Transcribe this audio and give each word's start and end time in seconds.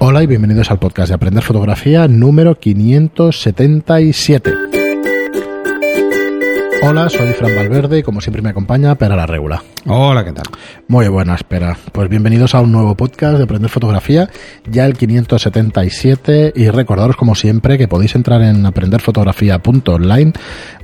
Hola 0.00 0.22
y 0.22 0.28
bienvenidos 0.28 0.70
al 0.70 0.78
podcast 0.78 1.08
de 1.08 1.16
Aprender 1.16 1.42
Fotografía 1.42 2.06
número 2.06 2.54
577. 2.58 4.54
Hola, 6.82 7.08
soy 7.08 7.32
Fran 7.32 7.56
Valverde 7.56 7.98
y 7.98 8.02
como 8.04 8.20
siempre 8.20 8.40
me 8.40 8.50
acompaña 8.50 8.94
Pera 8.94 9.16
la 9.16 9.26
Regula. 9.26 9.60
Hola, 9.86 10.24
¿qué 10.24 10.30
tal? 10.30 10.44
Muy 10.86 11.08
buena, 11.08 11.34
espera. 11.34 11.76
Pues 11.90 12.08
bienvenidos 12.08 12.54
a 12.54 12.60
un 12.60 12.70
nuevo 12.70 12.94
podcast 12.94 13.38
de 13.38 13.42
Aprender 13.42 13.68
Fotografía, 13.68 14.30
ya 14.70 14.86
el 14.86 14.96
577 14.96 16.52
y 16.54 16.70
recordaros 16.70 17.16
como 17.16 17.34
siempre 17.34 17.76
que 17.76 17.88
podéis 17.88 18.14
entrar 18.14 18.40
en 18.42 18.64
aprenderfotografía.online 18.64 20.32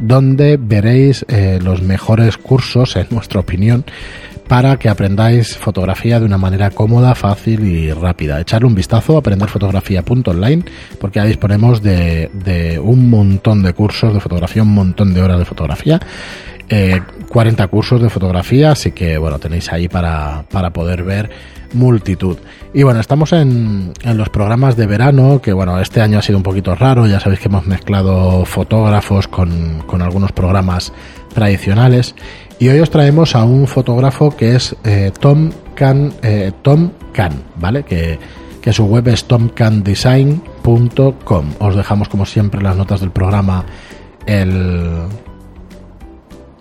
donde 0.01 0.57
veréis 0.61 1.25
eh, 1.29 1.61
los 1.63 1.83
mejores 1.83 2.37
cursos, 2.37 2.97
en 2.97 3.07
nuestra 3.11 3.39
opinión, 3.39 3.85
para 4.49 4.77
que 4.79 4.89
aprendáis 4.89 5.57
fotografía 5.57 6.21
de 6.21 6.27
una 6.27 6.39
manera 6.39 6.71
cómoda, 6.71 7.15
fácil 7.15 7.65
y 7.65 7.93
rápida. 7.93 8.41
Echarle 8.41 8.67
un 8.67 8.75
vistazo 8.75 9.17
a 9.17 9.19
aprenderfotografía.online 9.21 10.65
porque 11.01 11.21
ya 11.21 11.25
disponemos 11.25 11.83
de, 11.83 12.31
de, 12.33 12.79
un 12.79 13.11
montón 13.11 13.63
de 13.63 13.73
cursos 13.73 14.13
de 14.13 14.21
fotografía, 14.21 14.63
un 14.63 14.75
montón 14.75 15.15
de 15.15 15.23
horas 15.23 15.39
de 15.39 15.45
fotografía. 15.45 16.01
Eh, 16.69 17.01
40 17.29 17.67
cursos 17.69 18.01
de 18.01 18.09
fotografía, 18.09 18.71
así 18.71 18.93
que 18.93 19.19
bueno, 19.19 19.39
tenéis 19.39 19.71
ahí 19.71 19.87
para, 19.89 20.45
para 20.51 20.71
poder 20.71 21.03
ver 21.03 21.31
multitud. 21.75 22.39
Y 22.73 22.85
bueno, 22.85 23.01
estamos 23.01 23.33
en, 23.33 23.93
en, 24.03 24.17
los 24.17 24.31
programas 24.31 24.77
de 24.77 24.87
verano, 24.87 25.43
que 25.43 25.53
bueno, 25.53 25.79
este 25.81 26.01
año 26.01 26.19
ha 26.19 26.23
sido 26.23 26.39
un 26.39 26.43
poquito 26.43 26.75
raro, 26.75 27.07
ya 27.07 27.21
sabéis 27.21 27.41
que 27.41 27.49
hemos 27.49 27.67
mezclado 27.67 28.45
fotógrafos 28.47 29.29
con, 29.29 29.83
con 29.87 30.01
algunos 30.01 30.33
programas 30.33 30.93
tradicionales. 31.35 32.15
Y 32.59 32.69
hoy 32.69 32.81
os 32.81 32.91
traemos 32.91 33.35
a 33.35 33.45
un 33.45 33.67
fotógrafo 33.67 34.37
que 34.37 34.55
es 34.55 34.77
eh, 34.85 35.11
Tom 35.19 35.51
Can, 35.75 36.13
eh, 36.23 36.53
Tom 36.63 36.91
Can, 37.13 37.43
¿vale? 37.57 37.83
Que, 37.83 38.19
que 38.63 38.73
su 38.73 38.87
web 38.87 39.09
es 39.09 39.25
tomcandesign.com. 39.25 41.45
Os 41.59 41.77
dejamos 41.77 42.09
como 42.09 42.25
siempre 42.25 42.63
las 42.63 42.77
notas 42.77 43.01
del 43.01 43.11
programa 43.11 43.65
el, 44.27 45.03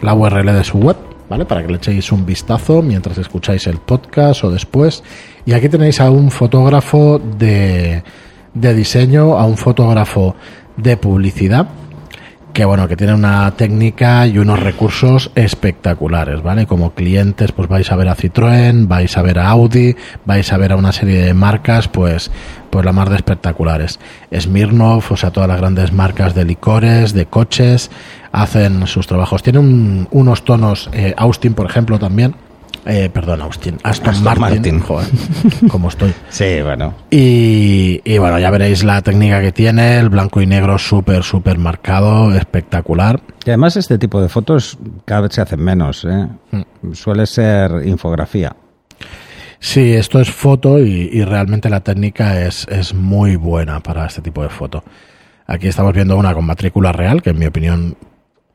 la 0.02 0.14
URL 0.14 0.52
de 0.52 0.64
su 0.64 0.80
web, 0.80 0.98
¿vale? 1.30 1.46
Para 1.46 1.62
que 1.62 1.70
le 1.70 1.78
echéis 1.78 2.12
un 2.12 2.26
vistazo 2.26 2.82
mientras 2.82 3.18
escucháis 3.20 3.68
el 3.68 3.78
podcast 3.78 4.44
o 4.44 4.52
después. 4.52 5.04
Y 5.46 5.54
aquí 5.54 5.70
tenéis 5.70 6.02
a 6.02 6.10
un 6.10 6.32
fotógrafo 6.32 7.20
de, 7.20 8.04
de 8.54 8.74
diseño, 8.74 9.38
a 9.38 9.46
un 9.46 9.58
fotógrafo 9.58 10.36
de 10.76 10.98
publicidad 10.98 11.68
que 12.54 12.66
bueno, 12.66 12.88
que 12.88 12.96
tiene 12.96 13.16
una 13.16 13.50
técnica 13.52 14.28
y 14.28 14.38
unos 14.38 14.60
recursos 14.60 15.32
espectaculares, 15.34 16.44
¿vale? 16.44 16.68
Como 16.68 16.94
clientes, 16.94 17.52
pues 17.52 17.68
vais 17.68 17.92
a 17.92 17.96
ver 17.96 18.08
a 18.10 18.16
Citroën, 18.16 18.88
vais 18.88 19.18
a 19.18 19.22
ver 19.24 19.40
a 19.40 19.50
Audi, 19.50 19.96
vais 20.26 20.54
a 20.54 20.58
ver 20.58 20.72
a 20.72 20.76
una 20.76 20.92
serie 20.92 21.26
de 21.26 21.34
marcas, 21.34 21.88
pues, 21.88 22.30
pues 22.70 22.86
la 22.86 22.94
más 22.94 23.10
de 23.10 23.16
espectaculares. 23.16 24.00
Smirnoff, 24.32 25.12
o 25.12 25.18
sea, 25.18 25.32
todas 25.32 25.50
las 25.50 25.60
grandes 25.60 25.92
marcas 25.92 26.36
de 26.36 26.46
licores, 26.46 27.14
de 27.14 27.26
coches, 27.26 27.90
hacen 28.32 28.86
sus 28.86 29.08
trabajos. 29.08 29.42
Tiene 29.42 29.58
un, 29.58 30.08
unos 30.12 30.46
tonos, 30.46 30.92
eh, 30.94 31.16
Austin, 31.18 31.56
por 31.56 31.66
ejemplo, 31.66 31.98
también, 31.98 32.36
eh, 32.86 33.10
perdón, 33.14 33.42
Austin, 33.42 33.78
Aston, 33.84 34.10
Aston 34.10 34.40
Martin, 34.40 34.80
Martin. 34.80 34.80
joder, 34.82 35.08
estoy. 35.88 36.14
Sí, 36.30 36.62
bueno. 36.62 36.94
Y, 37.10 38.02
y, 38.04 38.18
bueno, 38.18 38.40
ya 38.40 38.52
veréis 38.52 38.84
la 38.84 39.02
técnica 39.02 39.42
que 39.42 39.52
tiene, 39.52 39.98
el 39.98 40.10
blanco 40.10 40.42
y 40.42 40.48
negro 40.48 40.78
súper, 40.78 41.24
súper 41.24 41.58
marcado, 41.58 42.36
espectacular. 42.36 43.22
Y 43.46 43.50
además 43.50 43.78
este 43.78 43.98
tipo 43.98 44.22
de 44.22 44.28
fotos 44.28 44.78
cada 45.06 45.22
vez 45.22 45.34
se 45.34 45.42
hacen 45.42 45.62
menos, 45.62 46.06
¿eh? 46.06 46.28
Mm. 46.52 46.94
Suele 46.94 47.26
ser 47.26 47.86
infografía. 47.86 48.56
Sí, 49.60 49.94
esto 49.94 50.20
es 50.20 50.30
foto 50.30 50.78
y, 50.80 51.10
y 51.14 51.24
realmente 51.24 51.70
la 51.70 51.80
técnica 51.80 52.42
es, 52.42 52.68
es, 52.70 52.94
muy 52.94 53.38
buena 53.38 53.80
para 53.80 54.06
este 54.06 54.22
tipo 54.22 54.44
de 54.44 54.50
foto. 54.50 54.84
Aquí 55.48 55.70
estamos 55.70 55.94
viendo 55.94 56.18
una 56.18 56.34
con 56.34 56.46
matrícula 56.46 56.92
real, 56.92 57.22
que 57.22 57.30
en 57.30 57.40
mi 57.40 57.46
opinión 57.46 57.96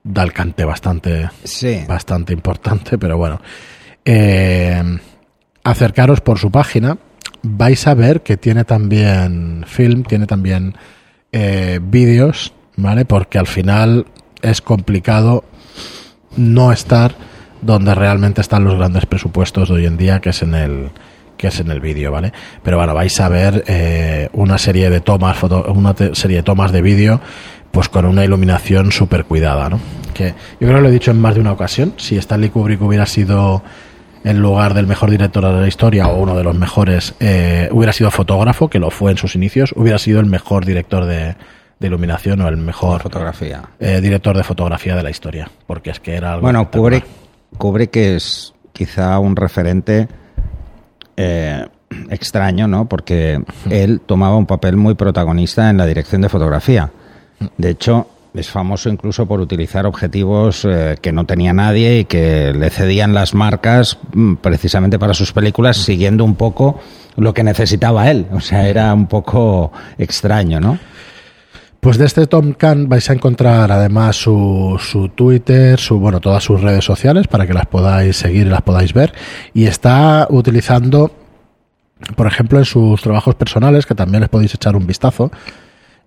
da 0.05 0.23
el 0.23 0.35
cante 0.35 0.67
bastante, 0.67 1.31
sí. 1.45 1.83
bastante 1.89 2.35
importante, 2.35 2.99
pero 2.99 3.17
bueno. 3.17 3.41
Eh, 4.11 4.83
acercaros 5.65 6.23
por 6.23 6.39
su 6.39 6.51
página, 6.51 6.97
vais 7.43 7.87
a 7.87 7.93
ver 7.93 8.23
que 8.23 8.39
tiene 8.39 8.65
también 8.65 9.67
film, 9.67 10.03
tiene 10.03 10.27
también 10.27 10.75
eh, 11.31 11.79
vídeos, 11.83 12.55
¿vale? 12.77 13.05
Porque 13.05 13.39
al 13.39 13.47
final 13.47 14.07
es 14.41 14.63
complicado 14.63 15.45
no 16.39 16.73
estar 16.73 17.17
donde 17.61 17.95
realmente 17.95 18.41
están 18.41 18.65
los 18.65 18.77
grandes 18.77 19.05
presupuestos 19.05 19.69
de 19.69 19.75
hoy 19.75 19.85
en 19.85 19.99
día, 19.99 20.21
que 20.21 20.31
es 20.31 20.41
en 20.41 20.55
el 20.55 20.91
que 21.37 21.49
es 21.49 21.61
en 21.61 21.71
el 21.71 21.81
vídeo, 21.81 22.11
¿vale? 22.11 22.33
Pero 22.63 22.79
bueno, 22.79 22.95
vais 22.95 23.21
a 23.21 23.29
ver 23.29 23.63
eh, 23.67 24.31
una 24.33 24.57
serie 24.57 24.89
de 24.89 25.03
tomas, 25.03 25.37
foto, 25.37 25.71
una 25.71 25.95
serie 26.15 26.39
de 26.39 26.43
tomas 26.43 26.73
de 26.73 26.81
vídeo, 26.81 27.21
pues 27.71 27.91
con 27.91 28.07
una 28.07 28.25
iluminación 28.25 28.91
súper 28.91 29.27
cuidada, 29.27 29.69
¿no? 29.69 29.79
Que 30.15 30.29
yo 30.29 30.67
creo 30.67 30.77
que 30.77 30.81
lo 30.81 30.89
he 30.89 30.93
dicho 30.93 31.11
en 31.11 31.21
más 31.21 31.35
de 31.35 31.43
una 31.43 31.53
ocasión, 31.53 31.93
si 31.99 32.17
Stanley 32.17 32.49
Kubrick 32.49 32.81
hubiera 32.81 33.05
sido 33.05 33.63
en 34.25 34.41
lugar 34.41 34.75
del 34.75 34.87
mejor 34.87 35.11
director 35.11 35.45
de 35.45 35.61
la 35.61 35.69
historia 35.69 36.09
o 36.09 36.21
uno 36.21 36.37
de 36.37 36.45
los 36.45 36.57
mejores, 36.57 37.15
eh, 37.21 37.69
hubiera 37.73 37.93
sido 37.93 38.11
fotógrafo, 38.11 38.69
que 38.69 38.79
lo 38.79 38.91
fue 38.91 39.11
en 39.11 39.17
sus 39.17 39.35
inicios, 39.35 39.73
hubiera 39.77 39.99
sido 39.99 40.21
el 40.21 40.27
mejor 40.27 40.65
director 40.65 41.05
de, 41.05 41.37
de 41.79 41.87
iluminación 41.87 42.41
o 42.41 42.49
el 42.49 42.57
mejor 42.57 43.03
fotografía. 43.03 43.63
Eh, 43.79 44.01
director 44.01 44.37
de 44.37 44.45
fotografía 44.45 44.97
de 44.97 45.03
la 45.03 45.11
historia, 45.11 45.51
porque 45.67 45.91
es 45.91 46.01
que 46.01 46.15
era 46.15 46.33
algo 46.33 46.43
Bueno, 46.43 46.71
Kubrick, 46.71 47.05
Kubrick 47.57 47.97
es 47.97 48.55
quizá 48.73 49.19
un 49.19 49.37
referente 49.37 50.09
eh, 51.17 51.67
extraño, 52.11 52.67
¿no? 52.67 52.89
Porque 52.89 53.43
él 53.71 54.01
tomaba 54.05 54.37
un 54.37 54.47
papel 54.47 54.77
muy 54.77 54.95
protagonista 54.95 55.71
en 55.71 55.77
la 55.77 55.87
dirección 55.87 56.23
de 56.23 56.29
fotografía. 56.29 56.91
De 57.57 57.71
hecho, 57.71 58.09
es 58.39 58.49
famoso 58.49 58.89
incluso 58.89 59.27
por 59.27 59.41
utilizar 59.41 59.87
objetivos 59.87 60.65
eh, 60.65 60.97
que 61.01 61.13
no 61.13 61.27
tenía 61.27 61.53
nadie 61.53 62.01
y 62.01 62.05
que 62.05 62.53
le 62.53 62.71
cedían 62.71 63.15
las 63.15 63.35
marcas 63.35 63.99
mm, 64.13 64.37
precisamente 64.37 64.99
para 64.99 65.15
sus 65.15 65.33
películas, 65.33 65.77
siguiendo 65.77 66.25
un 66.25 66.35
poco 66.35 66.81
lo 67.17 67.35
que 67.35 67.43
necesitaba 67.43 68.11
él. 68.11 68.27
O 68.33 68.41
sea, 68.41 68.69
era 68.69 68.93
un 68.95 69.07
poco 69.07 69.73
extraño, 69.99 70.61
¿no? 70.61 70.79
Pues 71.81 71.97
de 71.97 72.07
este 72.07 72.27
Tom 72.27 72.55
Khan 72.55 72.89
vais 72.89 73.09
a 73.09 73.13
encontrar 73.13 73.71
además 73.71 74.17
su, 74.17 74.77
su, 74.81 75.11
Twitter, 75.11 75.79
su 75.79 75.99
bueno, 76.01 76.21
todas 76.21 76.43
sus 76.43 76.61
redes 76.61 76.85
sociales 76.85 77.29
para 77.29 77.47
que 77.47 77.55
las 77.55 77.67
podáis 77.67 78.17
seguir 78.17 78.47
y 78.47 78.51
las 78.51 78.63
podáis 78.63 78.93
ver. 78.93 79.13
Y 79.55 79.67
está 79.67 80.27
utilizando, 80.29 81.13
por 82.17 82.27
ejemplo, 82.27 82.59
en 82.59 82.65
sus 82.65 83.01
trabajos 83.01 83.37
personales, 83.37 83.87
que 83.87 83.95
también 83.95 84.23
les 84.23 84.29
podéis 84.29 84.55
echar 84.55 84.75
un 84.75 84.89
vistazo. 84.89 85.31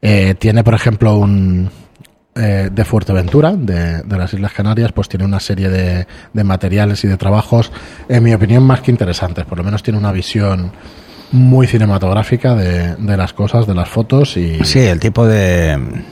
Eh, 0.02 0.36
tiene, 0.38 0.64
por 0.64 0.74
ejemplo, 0.74 1.16
un, 1.16 1.70
eh, 2.36 2.70
de 2.72 2.86
Fuerteventura, 2.86 3.54
de, 3.54 4.04
de, 4.04 4.18
las 4.18 4.34
Islas 4.34 4.54
Canarias, 4.54 4.92
pues 4.94 5.10
tiene 5.10 5.26
una 5.26 5.40
serie 5.40 5.70
de, 5.70 6.08
de, 6.32 6.44
materiales 6.44 7.04
y 7.04 7.08
de 7.08 7.18
trabajos, 7.18 7.72
en 8.08 8.24
mi 8.24 8.34
opinión, 8.34 8.64
más 8.64 8.82
que 8.82 8.92
interesantes. 8.92 9.46
Por 9.46 9.58
lo 9.58 9.64
menos 9.64 9.84
tiene 9.84 10.00
una 10.00 10.14
visión 10.14 10.72
muy 11.32 11.68
cinematográfica 11.68 12.56
de, 12.56 12.96
de 12.96 13.18
las 13.18 13.34
cosas, 13.34 13.68
de 13.68 13.76
las 13.76 13.90
fotos 13.90 14.38
y... 14.38 14.64
Sí, 14.64 14.80
el 14.80 15.00
tipo 15.00 15.26
de... 15.26 16.04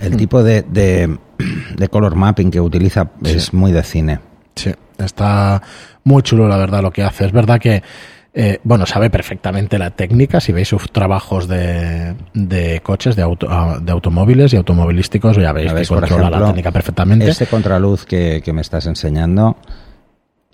El 0.00 0.16
tipo 0.16 0.42
de, 0.42 0.62
de, 0.62 1.88
color 1.88 2.14
mapping 2.14 2.50
que 2.50 2.60
utiliza 2.60 3.10
sí. 3.22 3.36
es 3.36 3.54
muy 3.54 3.72
de 3.72 3.82
cine. 3.82 4.18
Sí, 4.54 4.72
está 4.98 5.62
muy 6.02 6.22
chulo 6.22 6.48
la 6.48 6.56
verdad 6.56 6.82
lo 6.82 6.90
que 6.90 7.02
hace. 7.02 7.24
Es 7.24 7.32
verdad 7.32 7.60
que 7.60 7.82
eh, 8.36 8.58
bueno, 8.64 8.84
sabe 8.84 9.10
perfectamente 9.10 9.78
la 9.78 9.90
técnica. 9.90 10.40
Si 10.40 10.50
veis 10.50 10.66
sus 10.66 10.90
trabajos 10.90 11.46
de, 11.46 12.16
de 12.32 12.80
coches, 12.82 13.14
de, 13.14 13.22
auto, 13.22 13.46
ah, 13.48 13.78
de 13.80 13.92
automóviles 13.92 14.52
y 14.52 14.56
automovilísticos, 14.56 15.36
ya 15.36 15.52
veis, 15.52 15.72
veis 15.72 15.88
que 15.88 15.94
controla 15.94 16.22
ejemplo, 16.22 16.40
la 16.40 16.46
técnica 16.48 16.72
perfectamente. 16.72 17.30
Este 17.30 17.46
contraluz 17.46 18.04
que, 18.04 18.42
que, 18.44 18.52
me 18.52 18.60
estás 18.60 18.86
enseñando 18.86 19.56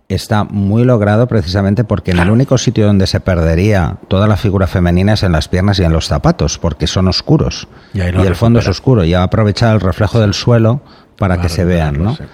está 0.09 0.45
muy 0.45 0.85
logrado 0.85 1.27
precisamente 1.27 1.85
porque 1.85 2.11
claro. 2.11 2.25
en 2.25 2.29
el 2.29 2.35
único 2.35 2.59
sitio 2.59 2.85
donde 2.85 3.07
se 3.07 3.21
perdería 3.21 3.97
toda 4.09 4.27
la 4.27 4.37
figura 4.37 4.67
femenina 4.67 5.15
es 5.15 5.23
en 5.23 5.33
las 5.33 5.49
piernas 5.49 5.79
y 5.79 5.85
en 5.85 5.93
los 5.93 6.07
zapatos, 6.07 6.59
porque 6.59 6.87
son 6.87 7.09
oscuros. 7.09 7.67
Y, 7.95 7.99
y 7.99 8.01
el 8.03 8.13
recupera. 8.13 8.35
fondo 8.35 8.59
es 8.59 8.69
oscuro. 8.69 9.05
Y 9.05 9.15
aprovechar 9.15 9.75
el 9.75 9.81
reflejo 9.81 10.21
del 10.21 10.35
suelo 10.35 10.83
para 11.17 11.37
claro, 11.37 11.49
que 11.49 11.55
se 11.55 11.65
vean, 11.65 12.03
¿no? 12.03 12.15
Sí. 12.15 12.25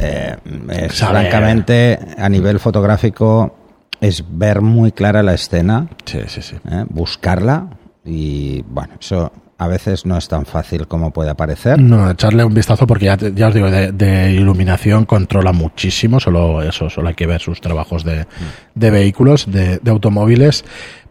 Eh, 0.00 0.36
es, 0.68 0.98
francamente, 0.98 1.98
a 2.18 2.28
nivel 2.28 2.58
fotográfico 2.58 3.61
es 4.02 4.24
ver 4.28 4.60
muy 4.60 4.92
clara 4.92 5.22
la 5.22 5.32
escena, 5.32 5.86
sí, 6.04 6.18
sí, 6.26 6.42
sí. 6.42 6.56
¿eh? 6.70 6.84
buscarla 6.90 7.68
y 8.04 8.62
bueno, 8.62 8.94
eso 9.00 9.32
a 9.58 9.68
veces 9.68 10.04
no 10.04 10.18
es 10.18 10.26
tan 10.26 10.44
fácil 10.44 10.88
como 10.88 11.12
puede 11.12 11.36
parecer. 11.36 11.80
No, 11.80 12.10
echarle 12.10 12.44
un 12.44 12.52
vistazo 12.52 12.84
porque 12.84 13.04
ya, 13.06 13.16
ya 13.16 13.46
os 13.46 13.54
digo, 13.54 13.70
de, 13.70 13.92
de, 13.92 14.32
iluminación 14.32 15.04
controla 15.04 15.52
muchísimo, 15.52 16.18
solo 16.18 16.62
eso, 16.62 16.90
solo 16.90 17.08
hay 17.08 17.14
que 17.14 17.28
ver 17.28 17.40
sus 17.40 17.60
trabajos 17.60 18.02
de, 18.02 18.26
de 18.74 18.90
vehículos, 18.90 19.46
de, 19.48 19.78
de, 19.78 19.90
automóviles, 19.92 20.64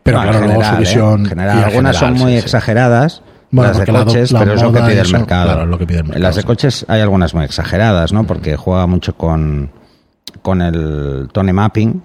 pero 0.03 0.17
no, 0.17 0.23
claro, 0.23 0.39
general, 0.39 0.59
luego 0.59 0.73
su 0.75 0.79
visión... 0.79 1.25
¿eh? 1.25 1.29
general, 1.29 1.63
algunas 1.63 1.95
general, 1.97 2.17
son 2.17 2.27
muy 2.27 2.35
exageradas. 2.35 3.23
Bueno, 3.51 3.69
las 3.69 3.79
de 3.79 3.85
coches, 3.85 4.31
la, 4.33 4.39
la 4.39 4.45
pero 4.45 4.55
es 4.57 4.63
lo 4.63 4.73
que 4.73 4.81
pide 4.81 4.99
el 4.99 5.11
mercado. 5.11 5.45
Claro, 5.45 5.65
lo 5.65 5.77
que 5.77 5.87
pide 5.87 5.99
el 5.99 6.03
mercado. 6.03 6.23
Las 6.23 6.35
de 6.35 6.43
coches 6.43 6.85
hay 6.89 6.99
algunas 6.99 7.33
muy 7.33 7.45
exageradas, 7.45 8.11
¿no? 8.11 8.25
Porque 8.25 8.57
juega 8.57 8.85
mucho 8.85 9.15
con, 9.15 9.71
con 10.41 10.61
el 10.61 11.29
tone 11.31 11.53
mapping, 11.53 12.01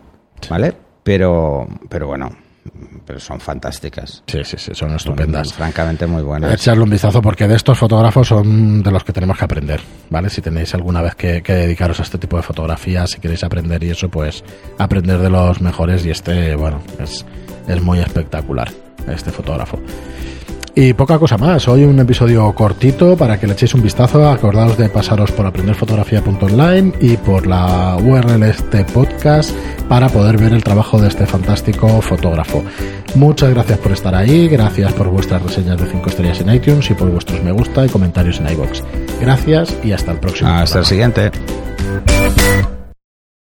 ¿vale? 0.49 0.75
Pero, 1.03 1.67
pero 1.89 2.09
bueno, 2.09 2.31
pero 3.07 3.21
son 3.21 3.41
fantásticas. 3.41 4.23
Sí, 4.27 4.41
sí, 4.45 4.57
sí, 4.59 4.73
son 4.75 4.95
estupendas. 4.95 5.49
Son 5.49 5.57
francamente 5.57 6.07
muy 6.07 6.23
buenas. 6.23 6.53
Echarle 6.53 6.83
un 6.83 6.91
vistazo 6.91 7.23
porque 7.23 7.47
de 7.47 7.55
estos 7.55 7.79
fotógrafos 7.79 8.29
son 8.29 8.83
de 8.83 8.91
los 8.91 9.05
que 9.05 9.13
tenemos 9.13 9.39
que 9.39 9.45
aprender, 9.45 9.81
¿vale? 10.11 10.29
Si 10.31 10.41
tenéis 10.43 10.75
alguna 10.75 11.03
vez 11.03 11.15
que, 11.15 11.43
que 11.43 11.53
dedicaros 11.53 12.01
a 12.01 12.03
este 12.03 12.19
tipo 12.19 12.37
de 12.37 12.43
fotografías, 12.43 13.11
si 13.11 13.21
queréis 13.21 13.45
aprender 13.45 13.83
y 13.85 13.91
eso, 13.91 14.09
pues 14.09 14.43
aprender 14.79 15.19
de 15.19 15.31
los 15.31 15.61
mejores 15.61 16.05
y 16.05 16.11
este, 16.11 16.57
bueno, 16.57 16.81
es, 16.99 17.25
es 17.69 17.83
muy 17.83 18.01
espectacular, 18.01 18.71
este 19.09 19.31
fotógrafo. 19.31 19.79
Y 20.79 20.93
poca 20.93 21.19
cosa 21.19 21.39
más, 21.39 21.67
hoy 21.69 21.85
un 21.85 21.99
episodio 22.01 22.55
cortito 22.55 23.17
para 23.17 23.41
que 23.41 23.47
le 23.47 23.55
echéis 23.55 23.73
un 23.73 23.81
vistazo, 23.81 24.29
acordaos 24.29 24.77
de 24.77 24.91
pasaros 24.91 25.33
por 25.33 25.47
aprenderfotografía.online 25.47 26.93
y 27.01 27.17
por 27.17 27.47
la 27.47 27.97
URL 27.97 28.39
de 28.39 28.51
este 28.51 28.85
podcast 28.85 29.57
para 29.89 30.11
poder 30.11 30.37
ver 30.37 30.53
el 30.53 30.63
trabajo 30.63 31.01
de 31.01 31.09
este 31.09 31.25
fantástico 31.25 32.03
fotógrafo. 32.03 32.63
Muchas 33.15 33.55
gracias 33.55 33.79
por 33.79 33.93
estar 33.93 34.15
ahí, 34.15 34.49
gracias 34.49 34.93
por 34.93 35.09
vuestras 35.09 35.43
reseñas 35.43 35.81
de 35.81 35.87
5 35.87 36.11
estrellas 36.11 36.41
en 36.43 36.55
iTunes 36.55 36.91
y 36.91 36.95
por 36.95 37.11
vuestros 37.11 37.43
me 37.43 37.53
gusta 37.53 37.87
y 37.87 37.89
comentarios 37.89 38.39
en 38.41 38.51
iBox. 38.51 38.85
Gracias 39.19 39.75
y 39.83 39.93
hasta 39.93 40.13
el 40.13 40.21
próximo. 40.21 40.51
Hasta 40.51 40.81
el 40.81 40.85
siguiente. 40.85 41.31